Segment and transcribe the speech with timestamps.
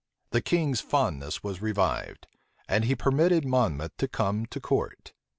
[0.31, 2.25] The king's fondness was revived;
[2.67, 5.13] and he permitted Monmouth to come to court.